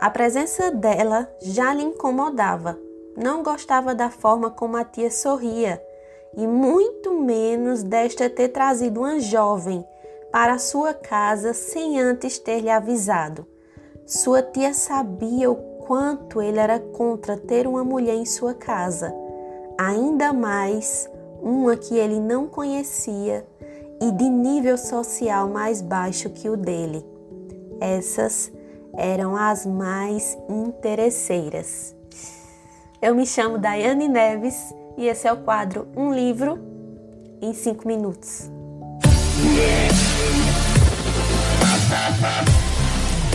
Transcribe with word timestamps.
A 0.00 0.08
presença 0.08 0.70
dela 0.70 1.30
já 1.42 1.74
lhe 1.74 1.82
incomodava. 1.82 2.78
Não 3.14 3.42
gostava 3.42 3.94
da 3.94 4.08
forma 4.08 4.50
como 4.50 4.78
a 4.78 4.82
tia 4.82 5.10
sorria 5.10 5.82
e 6.34 6.46
muito 6.46 7.12
menos 7.12 7.82
desta 7.82 8.30
ter 8.30 8.48
trazido 8.48 9.00
uma 9.00 9.20
jovem 9.20 9.84
para 10.32 10.58
sua 10.58 10.94
casa 10.94 11.52
sem 11.52 12.00
antes 12.00 12.38
ter 12.38 12.60
lhe 12.60 12.70
avisado. 12.70 13.46
Sua 14.06 14.42
tia 14.42 14.72
sabia 14.72 15.50
o 15.50 15.56
quanto 15.86 16.40
ele 16.40 16.58
era 16.58 16.78
contra 16.78 17.36
ter 17.36 17.66
uma 17.66 17.84
mulher 17.84 18.14
em 18.14 18.24
sua 18.24 18.54
casa, 18.54 19.12
ainda 19.76 20.32
mais 20.32 21.10
uma 21.42 21.76
que 21.76 21.94
ele 21.94 22.18
não 22.18 22.46
conhecia 22.46 23.46
e 24.00 24.10
de 24.12 24.30
nível 24.30 24.78
social 24.78 25.46
mais 25.46 25.82
baixo 25.82 26.30
que 26.30 26.48
o 26.48 26.56
dele. 26.56 27.04
Essas 27.80 28.50
eram 28.96 29.36
as 29.36 29.66
mais 29.66 30.36
interesseiras. 30.48 31.94
Eu 33.00 33.14
me 33.14 33.26
chamo 33.26 33.58
Daiane 33.58 34.08
Neves 34.08 34.74
e 34.96 35.06
esse 35.06 35.26
é 35.26 35.32
o 35.32 35.38
quadro 35.38 35.88
Um 35.96 36.12
Livro 36.12 36.58
em 37.40 37.54
5 37.54 37.86
Minutos. 37.86 38.50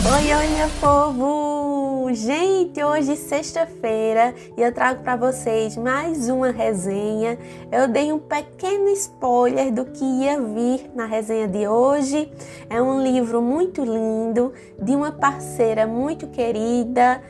Oi, 0.08 0.34
oi, 0.34 0.46
meu 0.56 0.68
povo! 0.80 1.75
Gente, 2.16 2.82
hoje 2.82 3.14
sexta-feira 3.14 4.34
e 4.56 4.62
eu 4.62 4.72
trago 4.72 5.02
para 5.02 5.16
vocês 5.16 5.76
mais 5.76 6.30
uma 6.30 6.50
resenha. 6.50 7.38
Eu 7.70 7.86
dei 7.86 8.10
um 8.10 8.18
pequeno 8.18 8.88
spoiler 8.88 9.70
do 9.70 9.84
que 9.84 10.02
ia 10.02 10.40
vir 10.40 10.90
na 10.94 11.04
resenha 11.04 11.46
de 11.46 11.68
hoje. 11.68 12.32
É 12.70 12.80
um 12.80 13.02
livro 13.02 13.42
muito 13.42 13.84
lindo 13.84 14.54
de 14.80 14.96
uma 14.96 15.12
parceira 15.12 15.86
muito 15.86 16.26
querida. 16.28 17.20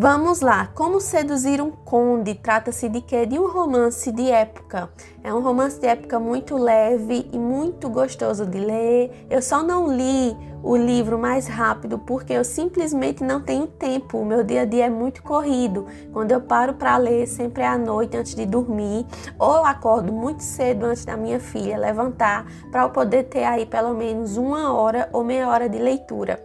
Vamos 0.00 0.40
lá, 0.40 0.68
Como 0.76 1.00
Seduzir 1.00 1.60
um 1.60 1.72
Conde? 1.72 2.36
Trata-se 2.36 2.88
de 2.88 3.00
quê? 3.00 3.26
De 3.26 3.36
um 3.36 3.50
romance 3.50 4.12
de 4.12 4.30
época. 4.30 4.88
É 5.28 5.34
um 5.34 5.42
romance 5.42 5.78
de 5.78 5.86
época 5.86 6.18
muito 6.18 6.56
leve 6.56 7.28
e 7.30 7.38
muito 7.38 7.90
gostoso 7.90 8.46
de 8.46 8.58
ler. 8.58 9.26
Eu 9.28 9.42
só 9.42 9.62
não 9.62 9.94
li 9.94 10.34
o 10.62 10.74
livro 10.74 11.18
mais 11.18 11.46
rápido 11.46 11.98
porque 11.98 12.32
eu 12.32 12.42
simplesmente 12.42 13.22
não 13.22 13.38
tenho 13.38 13.66
tempo. 13.66 14.16
O 14.16 14.24
meu 14.24 14.42
dia 14.42 14.62
a 14.62 14.64
dia 14.64 14.86
é 14.86 14.88
muito 14.88 15.22
corrido. 15.22 15.86
Quando 16.14 16.32
eu 16.32 16.40
paro 16.40 16.72
para 16.72 16.96
ler, 16.96 17.26
sempre 17.26 17.62
é 17.62 17.66
à 17.66 17.76
noite 17.76 18.16
antes 18.16 18.34
de 18.34 18.46
dormir, 18.46 19.04
ou 19.38 19.66
acordo 19.66 20.10
muito 20.10 20.42
cedo 20.42 20.86
antes 20.86 21.04
da 21.04 21.14
minha 21.14 21.38
filha 21.38 21.76
levantar 21.76 22.46
para 22.70 22.84
eu 22.84 22.88
poder 22.88 23.24
ter 23.24 23.44
aí 23.44 23.66
pelo 23.66 23.92
menos 23.92 24.38
uma 24.38 24.72
hora 24.72 25.10
ou 25.12 25.22
meia 25.22 25.46
hora 25.46 25.68
de 25.68 25.76
leitura. 25.76 26.42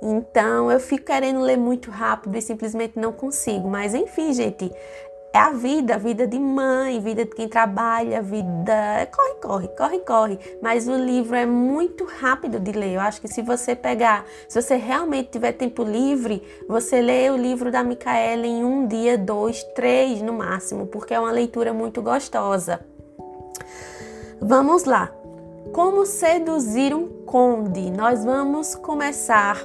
Então 0.00 0.70
eu 0.70 0.80
fico 0.80 1.06
querendo 1.06 1.40
ler 1.40 1.58
muito 1.58 1.90
rápido 1.90 2.36
e 2.36 2.40
simplesmente 2.40 2.96
não 2.96 3.12
consigo. 3.12 3.68
Mas 3.68 3.92
enfim, 3.92 4.32
gente, 4.32 4.72
é 5.32 5.38
a 5.38 5.50
vida, 5.50 5.94
a 5.94 5.98
vida 5.98 6.26
de 6.26 6.38
mãe, 6.38 7.00
vida 7.00 7.24
de 7.24 7.30
quem 7.30 7.48
trabalha, 7.48 8.20
vida. 8.20 9.08
Corre, 9.12 9.34
corre, 9.40 9.68
corre, 9.68 9.98
corre. 10.00 10.38
Mas 10.60 10.88
o 10.88 10.96
livro 10.96 11.36
é 11.36 11.46
muito 11.46 12.04
rápido 12.04 12.58
de 12.58 12.72
ler. 12.72 12.94
Eu 12.94 13.00
acho 13.00 13.20
que 13.20 13.28
se 13.28 13.40
você 13.40 13.76
pegar, 13.76 14.24
se 14.48 14.60
você 14.60 14.74
realmente 14.74 15.30
tiver 15.30 15.52
tempo 15.52 15.84
livre, 15.84 16.42
você 16.68 17.00
lê 17.00 17.30
o 17.30 17.36
livro 17.36 17.70
da 17.70 17.84
Micaela 17.84 18.44
em 18.44 18.64
um 18.64 18.88
dia, 18.88 19.16
dois, 19.16 19.62
três 19.74 20.20
no 20.20 20.32
máximo, 20.32 20.86
porque 20.86 21.14
é 21.14 21.20
uma 21.20 21.30
leitura 21.30 21.72
muito 21.72 22.02
gostosa. 22.02 22.80
Vamos 24.40 24.84
lá. 24.84 25.12
Como 25.72 26.06
seduzir 26.06 26.92
um 26.92 27.06
conde? 27.24 27.90
Nós 27.90 28.24
vamos 28.24 28.74
começar 28.74 29.64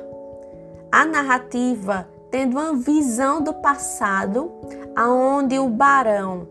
a 0.92 1.06
narrativa 1.06 2.08
tendo 2.30 2.58
uma 2.58 2.74
visão 2.76 3.42
do 3.42 3.54
passado, 3.54 4.52
aonde 4.96 5.60
o 5.60 5.70
barão, 5.70 6.48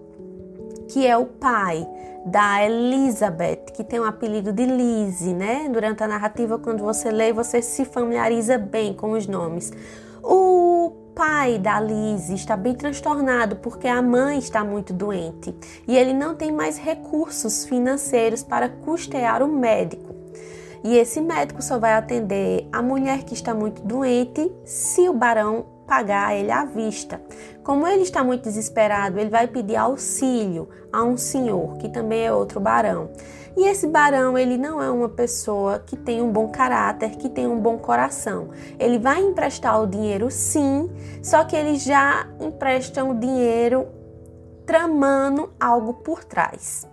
que 0.88 1.06
é 1.06 1.16
o 1.16 1.27
pai 1.27 1.87
da 2.27 2.65
Elizabeth, 2.65 3.66
que 3.75 3.84
tem 3.84 4.00
o 4.00 4.05
apelido 4.05 4.53
de 4.53 4.65
Lizzie, 4.65 5.34
né? 5.34 5.69
Durante 5.71 6.03
a 6.03 6.09
narrativa, 6.09 6.59
quando 6.59 6.83
você 6.83 7.10
lê, 7.10 7.33
você 7.33 7.60
se 7.60 7.84
familiariza 7.84 8.56
bem 8.56 8.94
com 8.94 9.12
os 9.12 9.27
nomes. 9.27 9.72
O 10.22 10.93
pai 11.15 11.59
da 11.59 11.78
Lizzie 11.78 12.34
está 12.34 12.56
bem 12.56 12.75
transtornado 12.75 13.56
porque 13.56 13.87
a 13.87 14.03
mãe 14.03 14.38
está 14.38 14.65
muito 14.65 14.93
doente 14.93 15.54
e 15.87 15.97
ele 15.97 16.12
não 16.12 16.34
tem 16.34 16.50
mais 16.50 16.78
recursos 16.78 17.65
financeiros 17.65 18.43
para 18.43 18.69
custear 18.69 19.43
o 19.43 19.49
médico. 19.49 20.15
E 20.83 20.97
esse 20.97 21.21
médico 21.21 21.62
só 21.62 21.78
vai 21.78 21.94
atender 21.94 22.69
a 22.72 22.83
mulher 22.83 23.22
que 23.22 23.33
está 23.33 23.54
muito 23.54 23.83
doente 23.83 24.50
se 24.65 25.09
o 25.09 25.15
barão 25.15 25.66
pagar 25.87 26.34
ele 26.34 26.50
à 26.50 26.65
vista. 26.65 27.21
Como 27.62 27.87
ele 27.87 28.03
está 28.03 28.22
muito 28.22 28.43
desesperado, 28.43 29.19
ele 29.19 29.31
vai 29.31 29.47
pedir 29.47 29.77
auxílio 29.77 30.69
a 30.93 31.03
um 31.03 31.17
senhor, 31.17 31.77
que 31.78 31.89
também 31.89 32.27
é 32.27 32.33
outro 32.33 32.61
barão. 32.61 33.11
E 33.56 33.69
esse 33.69 33.87
barão, 33.87 34.37
ele 34.37 34.59
não 34.59 34.83
é 34.83 34.91
uma 34.91 35.09
pessoa 35.09 35.78
que 35.78 35.97
tem 35.97 36.21
um 36.21 36.31
bom 36.31 36.49
caráter, 36.49 37.11
que 37.11 37.28
tem 37.28 37.47
um 37.47 37.61
bom 37.61 37.78
coração. 37.78 38.49
Ele 38.81 38.99
vai 38.99 39.22
emprestar 39.22 39.81
o 39.81 39.87
dinheiro 39.87 40.28
sim, 40.31 40.91
só 41.22 41.45
que 41.45 41.55
ele 41.55 41.77
já 41.77 42.27
empresta 42.41 43.05
o 43.05 43.15
dinheiro 43.15 43.87
tramando 44.66 45.53
algo 45.61 45.95
por 45.95 46.25
trás. 46.25 46.87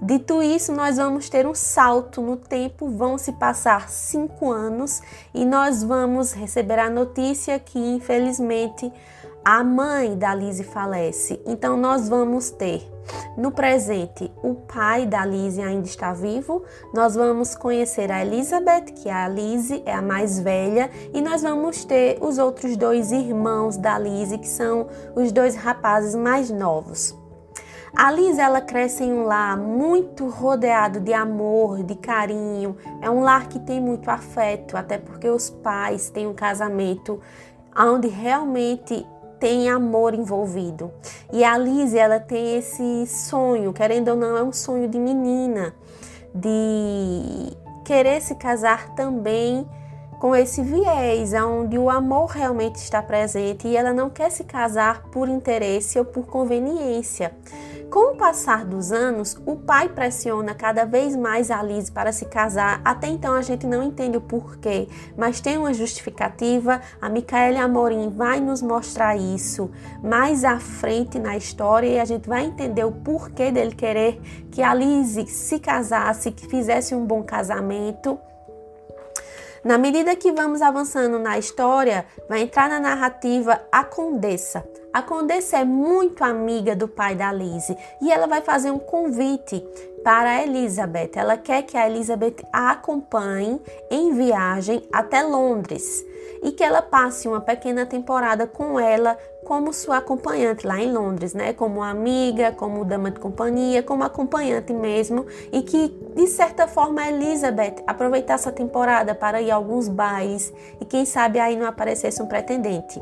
Dito 0.00 0.40
isso, 0.40 0.72
nós 0.72 0.96
vamos 0.96 1.28
ter 1.28 1.44
um 1.44 1.54
salto 1.54 2.22
no 2.22 2.36
tempo, 2.36 2.88
vão 2.88 3.18
se 3.18 3.32
passar 3.32 3.88
cinco 3.90 4.50
anos 4.50 5.02
e 5.34 5.44
nós 5.44 5.82
vamos 5.82 6.32
receber 6.32 6.78
a 6.78 6.88
notícia 6.88 7.58
que, 7.58 7.78
infelizmente, 7.78 8.92
a 9.44 9.64
mãe 9.64 10.16
da 10.16 10.32
Lise 10.34 10.62
falece. 10.62 11.40
Então, 11.44 11.76
nós 11.76 12.08
vamos 12.08 12.48
ter 12.50 12.88
no 13.36 13.50
presente 13.50 14.30
o 14.42 14.54
pai 14.54 15.04
da 15.06 15.24
Lise 15.24 15.62
ainda 15.62 15.86
está 15.86 16.12
vivo. 16.12 16.62
Nós 16.94 17.16
vamos 17.16 17.56
conhecer 17.56 18.12
a 18.12 18.24
Elizabeth, 18.24 18.92
que 18.94 19.08
é 19.08 19.12
a 19.12 19.28
Lise, 19.28 19.82
é 19.84 19.92
a 19.92 20.02
mais 20.02 20.38
velha, 20.38 20.90
e 21.12 21.20
nós 21.20 21.42
vamos 21.42 21.84
ter 21.84 22.18
os 22.20 22.38
outros 22.38 22.76
dois 22.76 23.10
irmãos 23.10 23.76
da 23.76 23.98
Lise, 23.98 24.38
que 24.38 24.48
são 24.48 24.86
os 25.16 25.32
dois 25.32 25.56
rapazes 25.56 26.14
mais 26.14 26.50
novos. 26.50 27.16
A 27.94 28.10
Liz 28.10 28.38
ela 28.38 28.60
cresce 28.60 29.04
em 29.04 29.12
um 29.12 29.24
lar 29.24 29.56
muito 29.56 30.28
rodeado 30.28 31.00
de 31.00 31.12
amor, 31.12 31.82
de 31.82 31.94
carinho. 31.94 32.76
É 33.00 33.10
um 33.10 33.20
lar 33.20 33.48
que 33.48 33.58
tem 33.58 33.80
muito 33.80 34.10
afeto, 34.10 34.76
até 34.76 34.98
porque 34.98 35.28
os 35.28 35.50
pais 35.50 36.10
têm 36.10 36.26
um 36.26 36.34
casamento 36.34 37.20
onde 37.76 38.08
realmente 38.08 39.06
tem 39.38 39.68
amor 39.68 40.14
envolvido. 40.14 40.90
E 41.32 41.44
a 41.44 41.56
Liz 41.56 41.94
ela 41.94 42.18
tem 42.20 42.56
esse 42.56 43.06
sonho, 43.06 43.72
querendo 43.72 44.08
ou 44.08 44.16
não, 44.16 44.36
é 44.36 44.42
um 44.42 44.52
sonho 44.52 44.88
de 44.88 44.98
menina, 44.98 45.74
de 46.34 47.56
querer 47.84 48.20
se 48.20 48.34
casar 48.34 48.94
também 48.94 49.66
com 50.18 50.34
esse 50.34 50.62
viés, 50.62 51.32
onde 51.32 51.78
o 51.78 51.88
amor 51.88 52.26
realmente 52.26 52.76
está 52.76 53.00
presente 53.00 53.68
e 53.68 53.76
ela 53.76 53.92
não 53.92 54.10
quer 54.10 54.30
se 54.30 54.42
casar 54.42 55.02
por 55.12 55.28
interesse 55.28 55.98
ou 55.98 56.04
por 56.04 56.26
conveniência. 56.26 57.32
Com 57.90 58.12
o 58.12 58.16
passar 58.16 58.66
dos 58.66 58.92
anos, 58.92 59.40
o 59.46 59.56
pai 59.56 59.88
pressiona 59.88 60.54
cada 60.54 60.84
vez 60.84 61.16
mais 61.16 61.50
a 61.50 61.62
Liz 61.62 61.88
para 61.88 62.12
se 62.12 62.26
casar. 62.26 62.82
Até 62.84 63.08
então 63.08 63.32
a 63.32 63.40
gente 63.40 63.66
não 63.66 63.82
entende 63.82 64.18
o 64.18 64.20
porquê, 64.20 64.86
mas 65.16 65.40
tem 65.40 65.56
uma 65.56 65.72
justificativa. 65.72 66.82
A 67.00 67.08
Micaela 67.08 67.62
Amorim 67.62 68.10
vai 68.10 68.40
nos 68.40 68.60
mostrar 68.60 69.16
isso 69.16 69.70
mais 70.02 70.44
à 70.44 70.60
frente 70.60 71.18
na 71.18 71.34
história 71.38 71.86
e 71.86 71.98
a 71.98 72.04
gente 72.04 72.28
vai 72.28 72.44
entender 72.44 72.84
o 72.84 72.92
porquê 72.92 73.50
dele 73.50 73.74
querer 73.74 74.20
que 74.52 74.62
a 74.62 74.74
Liz 74.74 75.16
se 75.30 75.58
casasse, 75.58 76.30
que 76.30 76.46
fizesse 76.46 76.94
um 76.94 77.06
bom 77.06 77.22
casamento. 77.22 78.18
Na 79.64 79.78
medida 79.78 80.14
que 80.14 80.30
vamos 80.30 80.60
avançando 80.60 81.18
na 81.18 81.38
história, 81.38 82.04
vai 82.28 82.42
entrar 82.42 82.68
na 82.68 82.78
narrativa 82.78 83.60
a 83.72 83.82
Condessa. 83.82 84.62
A 84.98 85.02
Condessa 85.02 85.58
é 85.58 85.64
muito 85.64 86.24
amiga 86.24 86.74
do 86.74 86.88
pai 86.88 87.14
da 87.14 87.32
Lizzie 87.32 87.78
e 88.02 88.10
ela 88.10 88.26
vai 88.26 88.40
fazer 88.40 88.72
um 88.72 88.80
convite 88.80 89.64
para 90.02 90.28
a 90.28 90.42
Elizabeth. 90.42 91.12
Ela 91.14 91.36
quer 91.36 91.62
que 91.62 91.76
a 91.76 91.88
Elizabeth 91.88 92.44
a 92.52 92.72
acompanhe 92.72 93.60
em 93.92 94.12
viagem 94.12 94.82
até 94.92 95.22
Londres 95.22 96.04
e 96.42 96.50
que 96.50 96.64
ela 96.64 96.82
passe 96.82 97.28
uma 97.28 97.40
pequena 97.40 97.86
temporada 97.86 98.44
com 98.44 98.78
ela 98.78 99.16
como 99.44 99.72
sua 99.72 99.98
acompanhante 99.98 100.66
lá 100.66 100.80
em 100.80 100.92
Londres, 100.92 101.32
né? 101.32 101.52
Como 101.52 101.80
amiga, 101.80 102.50
como 102.50 102.84
dama 102.84 103.12
de 103.12 103.20
companhia, 103.20 103.84
como 103.84 104.02
acompanhante 104.02 104.72
mesmo, 104.72 105.26
e 105.52 105.62
que 105.62 105.96
de 106.16 106.26
certa 106.26 106.66
forma 106.66 107.02
a 107.02 107.08
Elizabeth 107.08 107.84
aproveitasse 107.86 108.48
essa 108.48 108.52
temporada 108.52 109.14
para 109.14 109.40
ir 109.40 109.52
a 109.52 109.54
alguns 109.54 109.86
bailes 109.86 110.52
e 110.80 110.84
quem 110.84 111.04
sabe 111.04 111.38
aí 111.38 111.54
não 111.54 111.68
aparecesse 111.68 112.20
um 112.20 112.26
pretendente. 112.26 113.00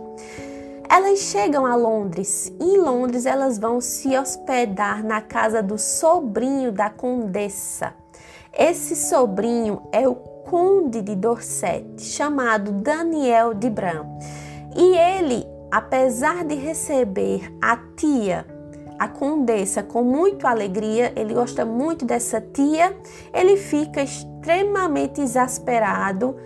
Elas 0.89 1.19
chegam 1.19 1.67
a 1.67 1.75
Londres 1.75 2.53
e 2.61 2.65
em 2.65 2.79
Londres 2.79 3.27
elas 3.27 3.59
vão 3.59 3.81
se 3.81 4.17
hospedar 4.17 5.05
na 5.05 5.21
casa 5.21 5.63
do 5.63 5.77
sobrinho 5.77 6.71
da 6.71 6.89
condessa. 6.89 7.93
Esse 8.53 8.95
sobrinho 8.95 9.83
é 9.93 10.09
o 10.09 10.15
conde 10.15 11.03
de 11.03 11.17
Dorset, 11.17 12.01
chamado 12.01 12.71
Daniel 12.71 13.53
de 13.53 13.69
Bran. 13.69 14.07
E 14.77 14.97
ele, 14.97 15.45
apesar 15.71 16.45
de 16.45 16.55
receber 16.55 17.53
a 17.61 17.77
tia, 17.97 18.47
a 18.99 19.09
condessa, 19.09 19.83
com 19.83 20.03
muita 20.03 20.49
alegria, 20.49 21.13
ele 21.17 21.35
gosta 21.35 21.65
muito 21.65 22.05
dessa 22.05 22.41
tia, 22.41 22.97
ele 23.35 23.57
fica 23.57 24.03
extremamente 24.03 25.21
exasperado 25.21 26.37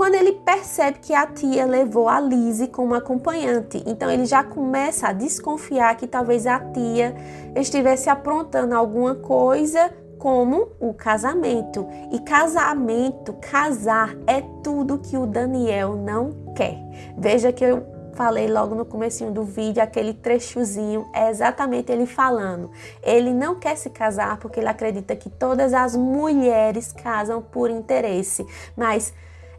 quando 0.00 0.14
ele 0.14 0.32
percebe 0.32 0.98
que 0.98 1.12
a 1.12 1.26
tia 1.26 1.66
levou 1.66 2.08
a 2.08 2.18
Lizzie 2.18 2.68
como 2.68 2.94
acompanhante. 2.94 3.84
Então 3.86 4.10
ele 4.10 4.24
já 4.24 4.42
começa 4.42 5.08
a 5.08 5.12
desconfiar 5.12 5.94
que 5.98 6.06
talvez 6.06 6.46
a 6.46 6.58
tia 6.58 7.14
estivesse 7.54 8.08
aprontando 8.08 8.74
alguma 8.74 9.14
coisa 9.14 9.92
como 10.18 10.68
o 10.80 10.94
casamento. 10.94 11.86
E 12.10 12.18
casamento, 12.20 13.34
casar 13.42 14.16
é 14.26 14.40
tudo 14.64 14.96
que 14.96 15.18
o 15.18 15.26
Daniel 15.26 15.94
não 15.96 16.34
quer. 16.56 16.78
Veja 17.18 17.52
que 17.52 17.62
eu 17.62 17.86
falei 18.14 18.48
logo 18.48 18.74
no 18.74 18.86
comecinho 18.86 19.30
do 19.30 19.44
vídeo, 19.44 19.82
aquele 19.82 20.14
trechozinho, 20.14 21.10
é 21.12 21.28
exatamente 21.28 21.92
ele 21.92 22.06
falando. 22.06 22.70
Ele 23.02 23.34
não 23.34 23.54
quer 23.56 23.76
se 23.76 23.90
casar 23.90 24.38
porque 24.38 24.60
ele 24.60 24.68
acredita 24.68 25.14
que 25.14 25.28
todas 25.28 25.74
as 25.74 25.94
mulheres 25.94 26.90
casam 26.90 27.42
por 27.42 27.68
interesse, 27.68 28.46
mas 28.74 29.12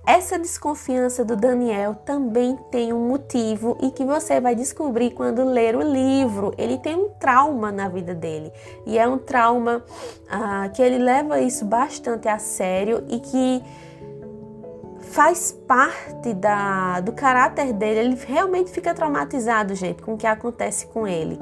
essa 0.05 0.39
desconfiança 0.39 1.23
do 1.23 1.35
Daniel 1.35 1.95
também 2.05 2.57
tem 2.71 2.91
um 2.91 3.07
motivo 3.07 3.77
e 3.81 3.91
que 3.91 4.03
você 4.03 4.41
vai 4.41 4.55
descobrir 4.55 5.11
quando 5.11 5.43
ler 5.43 5.75
o 5.75 5.81
livro. 5.81 6.53
Ele 6.57 6.77
tem 6.79 6.95
um 6.95 7.09
trauma 7.09 7.71
na 7.71 7.87
vida 7.87 8.15
dele 8.15 8.51
e 8.85 8.97
é 8.97 9.07
um 9.07 9.17
trauma 9.17 9.83
ah, 10.29 10.69
que 10.69 10.81
ele 10.81 10.97
leva 10.97 11.39
isso 11.39 11.65
bastante 11.65 12.27
a 12.27 12.39
sério 12.39 13.05
e 13.09 13.19
que 13.19 13.63
faz 15.11 15.51
parte 15.67 16.33
da, 16.33 16.99
do 17.01 17.11
caráter 17.11 17.71
dele. 17.71 17.99
Ele 17.99 18.19
realmente 18.27 18.71
fica 18.71 18.93
traumatizado, 18.93 19.75
gente, 19.75 20.01
com 20.01 20.15
o 20.15 20.17
que 20.17 20.25
acontece 20.25 20.87
com 20.87 21.07
ele. 21.07 21.39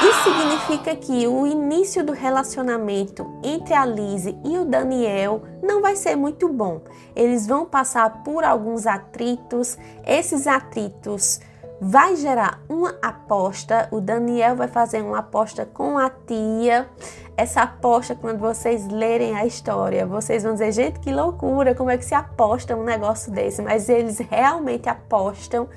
Isso 0.00 0.22
significa 0.22 0.94
que 0.94 1.26
o 1.26 1.46
início 1.46 2.04
do 2.04 2.12
relacionamento 2.12 3.26
entre 3.42 3.74
a 3.74 3.84
Lise 3.84 4.38
e 4.44 4.56
o 4.56 4.64
Daniel 4.64 5.42
não 5.62 5.82
vai 5.82 5.96
ser 5.96 6.14
muito 6.14 6.48
bom. 6.48 6.82
Eles 7.16 7.46
vão 7.46 7.66
passar 7.66 8.22
por 8.22 8.44
alguns 8.44 8.86
atritos. 8.86 9.76
Esses 10.06 10.46
atritos 10.46 11.40
vai 11.80 12.14
gerar 12.14 12.62
uma 12.68 12.94
aposta. 13.02 13.88
O 13.90 14.00
Daniel 14.00 14.54
vai 14.54 14.68
fazer 14.68 15.02
uma 15.02 15.18
aposta 15.18 15.66
com 15.66 15.98
a 15.98 16.08
tia. 16.08 16.88
Essa 17.36 17.62
aposta, 17.62 18.14
quando 18.14 18.38
vocês 18.38 18.86
lerem 18.88 19.36
a 19.36 19.46
história, 19.46 20.06
vocês 20.06 20.44
vão 20.44 20.52
dizer: 20.52 20.72
gente, 20.72 21.00
que 21.00 21.12
loucura! 21.12 21.74
Como 21.74 21.90
é 21.90 21.98
que 21.98 22.04
se 22.04 22.14
aposta 22.14 22.76
um 22.76 22.84
negócio 22.84 23.32
desse? 23.32 23.62
Mas 23.62 23.88
eles 23.88 24.18
realmente 24.18 24.88
apostam 24.88 25.68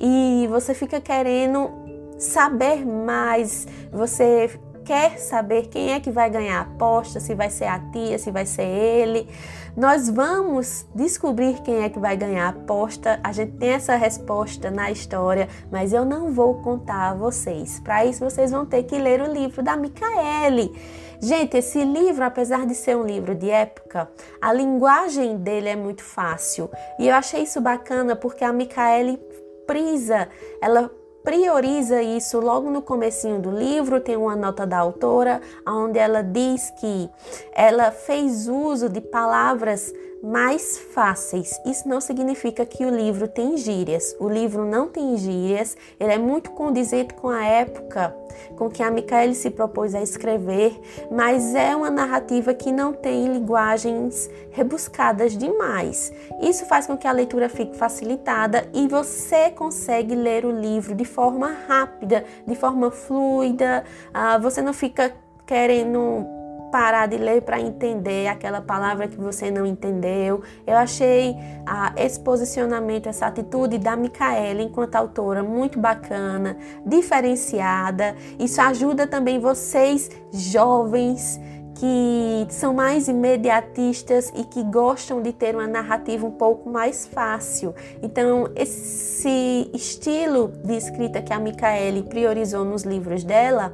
e 0.00 0.48
você 0.50 0.74
fica 0.74 1.00
querendo 1.00 1.97
saber 2.18 2.84
mais, 2.84 3.66
você 3.92 4.50
quer 4.88 5.18
saber 5.18 5.66
quem 5.68 5.92
é 5.92 6.00
que 6.00 6.10
vai 6.10 6.30
ganhar 6.30 6.60
a 6.60 6.62
aposta, 6.62 7.20
se 7.20 7.34
vai 7.34 7.50
ser 7.50 7.66
a 7.66 7.78
tia, 7.78 8.18
se 8.18 8.30
vai 8.30 8.46
ser 8.46 8.62
ele. 8.62 9.28
Nós 9.76 10.08
vamos 10.08 10.86
descobrir 10.94 11.60
quem 11.62 11.82
é 11.84 11.90
que 11.90 11.98
vai 11.98 12.16
ganhar 12.16 12.46
a 12.46 12.48
aposta. 12.48 13.20
A 13.22 13.30
gente 13.30 13.52
tem 13.58 13.68
essa 13.68 13.96
resposta 13.96 14.70
na 14.70 14.90
história, 14.90 15.46
mas 15.70 15.92
eu 15.92 16.06
não 16.06 16.32
vou 16.32 16.62
contar 16.62 17.10
a 17.10 17.14
vocês. 17.14 17.78
Para 17.80 18.06
isso, 18.06 18.24
vocês 18.24 18.50
vão 18.50 18.64
ter 18.64 18.84
que 18.84 18.98
ler 18.98 19.20
o 19.20 19.30
livro 19.30 19.62
da 19.62 19.76
Micaele. 19.76 20.72
Gente, 21.20 21.58
esse 21.58 21.84
livro, 21.84 22.24
apesar 22.24 22.64
de 22.64 22.74
ser 22.74 22.96
um 22.96 23.04
livro 23.04 23.34
de 23.34 23.50
época, 23.50 24.10
a 24.40 24.52
linguagem 24.52 25.36
dele 25.36 25.68
é 25.68 25.76
muito 25.76 26.02
fácil. 26.02 26.70
E 26.98 27.08
eu 27.08 27.14
achei 27.14 27.42
isso 27.42 27.60
bacana 27.60 28.16
porque 28.16 28.42
a 28.42 28.52
Micaele 28.52 29.20
prisa, 29.66 30.28
ela 30.62 30.90
prioriza 31.22 32.02
isso 32.02 32.40
logo 32.40 32.70
no 32.70 32.82
comecinho 32.82 33.40
do 33.40 33.50
livro, 33.50 34.00
tem 34.00 34.16
uma 34.16 34.36
nota 34.36 34.66
da 34.66 34.78
autora 34.78 35.40
onde 35.66 35.98
ela 35.98 36.22
diz 36.22 36.70
que 36.70 37.10
ela 37.52 37.90
fez 37.90 38.48
uso 38.48 38.88
de 38.88 39.00
palavras 39.00 39.92
mais 40.22 40.78
fáceis. 40.78 41.60
Isso 41.64 41.88
não 41.88 42.00
significa 42.00 42.66
que 42.66 42.84
o 42.84 42.90
livro 42.90 43.28
tem 43.28 43.56
gírias. 43.56 44.16
O 44.18 44.28
livro 44.28 44.64
não 44.64 44.88
tem 44.88 45.16
gírias, 45.16 45.76
ele 45.98 46.12
é 46.12 46.18
muito 46.18 46.50
condizente 46.50 47.14
com 47.14 47.28
a 47.28 47.44
época 47.44 48.14
com 48.56 48.68
que 48.68 48.82
a 48.82 48.90
Micaele 48.90 49.34
se 49.34 49.50
propôs 49.50 49.94
a 49.94 50.02
escrever, 50.02 50.80
mas 51.10 51.54
é 51.54 51.74
uma 51.74 51.90
narrativa 51.90 52.54
que 52.54 52.70
não 52.70 52.92
tem 52.92 53.26
linguagens 53.32 54.30
rebuscadas 54.50 55.36
demais. 55.36 56.12
Isso 56.40 56.64
faz 56.66 56.86
com 56.86 56.96
que 56.96 57.06
a 57.06 57.12
leitura 57.12 57.48
fique 57.48 57.76
facilitada 57.76 58.68
e 58.72 58.86
você 58.86 59.50
consegue 59.50 60.14
ler 60.14 60.44
o 60.44 60.50
livro 60.50 60.94
de 60.94 61.04
forma 61.04 61.52
rápida, 61.66 62.24
de 62.46 62.54
forma 62.54 62.90
fluida. 62.90 63.84
Uh, 64.08 64.40
você 64.40 64.62
não 64.62 64.72
fica 64.72 65.12
querendo 65.46 66.37
parar 66.70 67.06
de 67.06 67.16
ler 67.16 67.42
para 67.42 67.60
entender 67.60 68.28
aquela 68.28 68.60
palavra 68.60 69.08
que 69.08 69.16
você 69.16 69.50
não 69.50 69.66
entendeu. 69.66 70.42
Eu 70.66 70.76
achei 70.76 71.36
ah, 71.66 71.92
esse 71.96 72.20
posicionamento, 72.20 73.08
essa 73.08 73.26
atitude 73.26 73.78
da 73.78 73.96
Micaela 73.96 74.62
enquanto 74.62 74.96
autora 74.96 75.42
muito 75.42 75.78
bacana, 75.78 76.56
diferenciada. 76.84 78.14
Isso 78.38 78.60
ajuda 78.60 79.06
também 79.06 79.38
vocês 79.38 80.10
jovens 80.32 81.40
que 81.78 82.46
são 82.50 82.74
mais 82.74 83.06
imediatistas 83.06 84.32
e 84.34 84.42
que 84.44 84.64
gostam 84.64 85.22
de 85.22 85.32
ter 85.32 85.54
uma 85.54 85.66
narrativa 85.66 86.26
um 86.26 86.30
pouco 86.32 86.68
mais 86.68 87.06
fácil. 87.06 87.72
Então, 88.02 88.50
esse 88.56 89.70
estilo 89.72 90.48
de 90.64 90.76
escrita 90.76 91.22
que 91.22 91.32
a 91.32 91.38
Micaele 91.38 92.02
priorizou 92.02 92.64
nos 92.64 92.82
livros 92.82 93.22
dela 93.22 93.72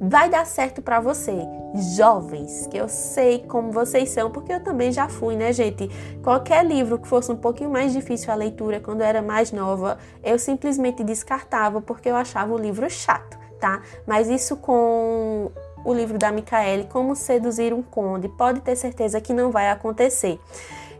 vai 0.00 0.30
dar 0.30 0.46
certo 0.46 0.80
para 0.80 0.98
você. 0.98 1.46
Jovens, 1.94 2.66
que 2.68 2.76
eu 2.76 2.88
sei 2.88 3.40
como 3.40 3.70
vocês 3.70 4.08
são, 4.08 4.30
porque 4.30 4.52
eu 4.52 4.60
também 4.60 4.90
já 4.90 5.08
fui, 5.08 5.36
né, 5.36 5.52
gente? 5.52 5.88
Qualquer 6.22 6.64
livro 6.64 6.98
que 6.98 7.06
fosse 7.06 7.30
um 7.30 7.36
pouquinho 7.36 7.70
mais 7.70 7.92
difícil 7.92 8.32
a 8.32 8.34
leitura 8.34 8.80
quando 8.80 9.02
eu 9.02 9.06
era 9.06 9.20
mais 9.20 9.52
nova, 9.52 9.98
eu 10.24 10.38
simplesmente 10.38 11.04
descartava 11.04 11.82
porque 11.82 12.08
eu 12.08 12.16
achava 12.16 12.54
o 12.54 12.58
livro 12.58 12.88
chato, 12.88 13.38
tá? 13.60 13.82
Mas 14.06 14.28
isso 14.28 14.56
com 14.56 15.50
o 15.84 15.94
livro 15.94 16.18
da 16.18 16.32
Micaele, 16.32 16.84
Como 16.84 17.14
Seduzir 17.14 17.72
um 17.72 17.82
Conde, 17.82 18.28
pode 18.28 18.60
ter 18.60 18.76
certeza 18.76 19.20
que 19.20 19.32
não 19.32 19.50
vai 19.50 19.70
acontecer. 19.70 20.38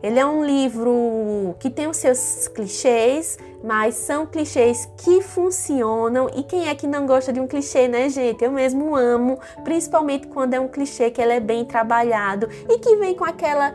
Ele 0.03 0.19
é 0.19 0.25
um 0.25 0.45
livro 0.45 1.55
que 1.59 1.69
tem 1.69 1.87
os 1.87 1.99
seus 1.99 2.49
clichês, 2.49 3.39
mas 3.63 3.95
são 3.97 4.27
clichês 4.27 4.89
que 4.97 5.21
funcionam. 5.21 6.31
E 6.35 6.43
quem 6.43 6.69
é 6.69 6.75
que 6.75 6.87
não 6.87 7.07
gosta 7.07 7.33
de 7.33 7.41
um 7.41 7.47
clichê, 7.47 7.87
né, 7.87 8.09
gente? 8.09 8.43
Eu 8.43 8.51
mesmo 8.51 8.97
amo, 8.97 9.39
principalmente 9.63 10.27
quando 10.27 10.55
é 10.55 10.61
um 10.61 10.69
clichê 10.69 11.11
que 11.11 11.21
ele 11.21 11.33
é 11.33 11.41
bem 11.41 11.65
trabalhado 11.65 12.49
e 12.69 12.79
que 12.79 12.97
vem 12.97 13.15
com 13.15 13.25
aquela 13.25 13.75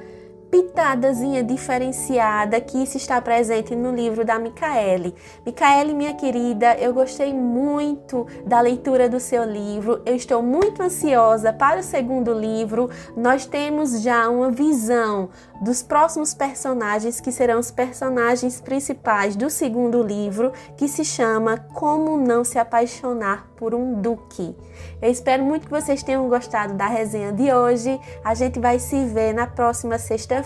pitadazinha 0.51 1.43
diferenciada 1.43 2.61
que 2.61 2.81
isso 2.81 2.97
está 2.97 3.19
presente 3.21 3.75
no 3.75 3.91
livro 3.91 4.23
da 4.23 4.39
Micaele. 4.39 5.13
Micaele, 5.45 5.93
minha 5.93 6.13
querida, 6.13 6.75
eu 6.75 6.93
gostei 6.93 7.33
muito 7.33 8.25
da 8.45 8.61
leitura 8.61 9.09
do 9.09 9.19
seu 9.19 9.43
livro. 9.43 10.01
Eu 10.05 10.15
estou 10.15 10.41
muito 10.41 10.81
ansiosa 10.81 11.51
para 11.51 11.79
o 11.79 11.83
segundo 11.83 12.33
livro. 12.33 12.89
Nós 13.15 13.45
temos 13.45 14.01
já 14.01 14.29
uma 14.29 14.51
visão 14.51 15.29
dos 15.61 15.81
próximos 15.81 16.33
personagens 16.33 17.19
que 17.19 17.31
serão 17.31 17.59
os 17.59 17.71
personagens 17.71 18.59
principais 18.59 19.35
do 19.35 19.49
segundo 19.49 20.03
livro, 20.03 20.51
que 20.77 20.87
se 20.87 21.03
chama 21.03 21.57
Como 21.73 22.17
Não 22.17 22.43
Se 22.43 22.59
Apaixonar 22.59 23.47
por 23.55 23.73
um 23.73 24.01
Duque. 24.01 24.55
Eu 25.01 25.09
espero 25.09 25.43
muito 25.43 25.65
que 25.65 25.71
vocês 25.71 26.03
tenham 26.03 26.27
gostado 26.27 26.73
da 26.73 26.87
resenha 26.87 27.31
de 27.31 27.53
hoje. 27.53 27.99
A 28.23 28.33
gente 28.33 28.59
vai 28.59 28.79
se 28.79 29.05
ver 29.05 29.33
na 29.33 29.47
próxima 29.47 29.97
sexta-feira 29.97 30.44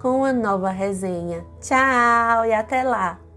com 0.00 0.18
uma 0.18 0.32
nova 0.32 0.70
resenha. 0.70 1.44
Tchau 1.60 2.44
e 2.46 2.52
até 2.52 2.82
lá! 2.82 3.31